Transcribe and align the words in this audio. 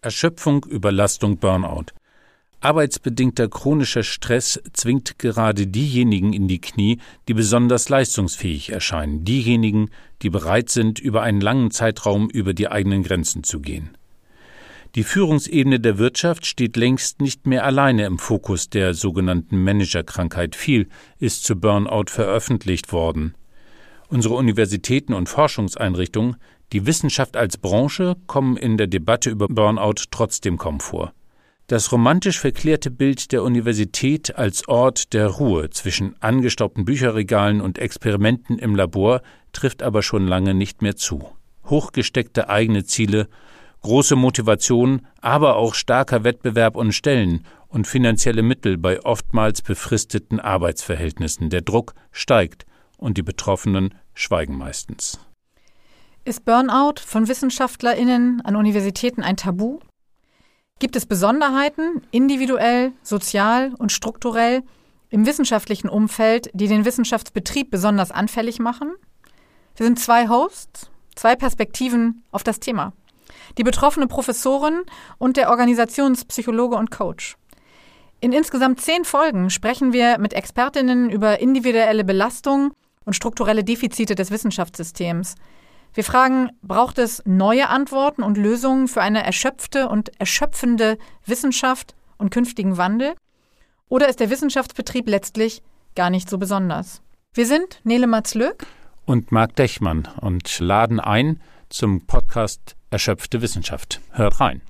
Erschöpfung, 0.00 0.64
Überlastung, 0.64 1.38
Burnout. 1.38 1.86
Arbeitsbedingter 2.60 3.48
chronischer 3.48 4.04
Stress 4.04 4.60
zwingt 4.72 5.18
gerade 5.18 5.66
diejenigen 5.66 6.32
in 6.32 6.46
die 6.46 6.60
Knie, 6.60 6.98
die 7.26 7.34
besonders 7.34 7.88
leistungsfähig 7.88 8.70
erscheinen, 8.70 9.24
diejenigen, 9.24 9.90
die 10.22 10.30
bereit 10.30 10.70
sind, 10.70 11.00
über 11.00 11.22
einen 11.22 11.40
langen 11.40 11.72
Zeitraum 11.72 12.30
über 12.30 12.54
die 12.54 12.68
eigenen 12.68 13.02
Grenzen 13.02 13.42
zu 13.42 13.58
gehen. 13.58 13.90
Die 14.94 15.02
Führungsebene 15.02 15.80
der 15.80 15.98
Wirtschaft 15.98 16.46
steht 16.46 16.76
längst 16.76 17.20
nicht 17.20 17.48
mehr 17.48 17.64
alleine 17.64 18.06
im 18.06 18.18
Fokus 18.18 18.70
der 18.70 18.94
sogenannten 18.94 19.62
Managerkrankheit. 19.64 20.54
Viel 20.54 20.88
ist 21.18 21.42
zu 21.42 21.56
Burnout 21.56 22.06
veröffentlicht 22.06 22.92
worden. 22.92 23.34
Unsere 24.08 24.34
Universitäten 24.34 25.12
und 25.12 25.28
Forschungseinrichtungen, 25.28 26.36
die 26.72 26.86
Wissenschaft 26.86 27.36
als 27.36 27.56
Branche, 27.56 28.16
kommen 28.26 28.56
in 28.56 28.76
der 28.76 28.86
Debatte 28.86 29.30
über 29.30 29.48
Burnout 29.48 30.04
trotzdem 30.10 30.58
kaum 30.58 30.80
vor. 30.80 31.12
Das 31.66 31.92
romantisch 31.92 32.40
verklärte 32.40 32.90
Bild 32.90 33.30
der 33.30 33.42
Universität 33.42 34.36
als 34.38 34.68
Ort 34.68 35.12
der 35.12 35.26
Ruhe 35.26 35.68
zwischen 35.70 36.14
angestaubten 36.20 36.86
Bücherregalen 36.86 37.60
und 37.60 37.78
Experimenten 37.78 38.58
im 38.58 38.74
Labor 38.74 39.20
trifft 39.52 39.82
aber 39.82 40.02
schon 40.02 40.26
lange 40.26 40.54
nicht 40.54 40.80
mehr 40.80 40.96
zu. 40.96 41.30
Hochgesteckte 41.66 42.48
eigene 42.48 42.84
Ziele 42.84 43.28
große 43.82 44.16
Motivation, 44.16 45.06
aber 45.20 45.56
auch 45.56 45.74
starker 45.74 46.24
Wettbewerb 46.24 46.76
und 46.76 46.92
Stellen 46.92 47.44
und 47.68 47.86
finanzielle 47.86 48.42
Mittel 48.42 48.78
bei 48.78 49.04
oftmals 49.04 49.62
befristeten 49.62 50.40
Arbeitsverhältnissen. 50.40 51.50
Der 51.50 51.60
Druck 51.60 51.94
steigt 52.10 52.66
und 52.96 53.18
die 53.18 53.22
Betroffenen 53.22 53.94
schweigen 54.14 54.56
meistens. 54.56 55.20
Ist 56.28 56.44
Burnout 56.44 57.00
von 57.06 57.26
Wissenschaftlerinnen 57.26 58.42
an 58.42 58.54
Universitäten 58.54 59.22
ein 59.22 59.38
Tabu? 59.38 59.78
Gibt 60.78 60.94
es 60.94 61.06
Besonderheiten, 61.06 62.02
individuell, 62.10 62.92
sozial 63.02 63.72
und 63.78 63.92
strukturell, 63.92 64.62
im 65.08 65.24
wissenschaftlichen 65.24 65.88
Umfeld, 65.88 66.50
die 66.52 66.68
den 66.68 66.84
Wissenschaftsbetrieb 66.84 67.70
besonders 67.70 68.10
anfällig 68.10 68.58
machen? 68.58 68.92
Wir 69.76 69.86
sind 69.86 69.98
zwei 69.98 70.28
Hosts, 70.28 70.90
zwei 71.16 71.34
Perspektiven 71.34 72.24
auf 72.30 72.42
das 72.42 72.60
Thema 72.60 72.92
die 73.56 73.64
betroffene 73.64 74.06
Professorin 74.06 74.82
und 75.16 75.38
der 75.38 75.48
Organisationspsychologe 75.48 76.76
und 76.76 76.90
Coach. 76.90 77.38
In 78.20 78.34
insgesamt 78.34 78.82
zehn 78.82 79.06
Folgen 79.06 79.48
sprechen 79.48 79.94
wir 79.94 80.18
mit 80.18 80.34
Expertinnen 80.34 81.08
über 81.08 81.40
individuelle 81.40 82.04
Belastung 82.04 82.74
und 83.06 83.14
strukturelle 83.14 83.64
Defizite 83.64 84.14
des 84.14 84.30
Wissenschaftssystems. 84.30 85.36
Wir 85.94 86.04
fragen, 86.04 86.50
braucht 86.62 86.98
es 86.98 87.22
neue 87.24 87.68
Antworten 87.68 88.22
und 88.22 88.38
Lösungen 88.38 88.88
für 88.88 89.00
eine 89.00 89.24
erschöpfte 89.24 89.88
und 89.88 90.18
erschöpfende 90.20 90.98
Wissenschaft 91.26 91.94
und 92.18 92.30
künftigen 92.30 92.76
Wandel? 92.76 93.14
Oder 93.88 94.08
ist 94.08 94.20
der 94.20 94.30
Wissenschaftsbetrieb 94.30 95.08
letztlich 95.08 95.62
gar 95.94 96.10
nicht 96.10 96.28
so 96.28 96.38
besonders? 96.38 97.02
Wir 97.34 97.46
sind 97.46 97.80
Nele 97.84 98.06
Matzlöck 98.06 98.66
und 99.06 99.32
Marc 99.32 99.56
Dechmann 99.56 100.08
und 100.20 100.58
laden 100.60 101.00
ein 101.00 101.40
zum 101.70 102.06
Podcast 102.06 102.76
Erschöpfte 102.90 103.42
Wissenschaft. 103.42 104.00
Hört 104.12 104.40
rein. 104.40 104.62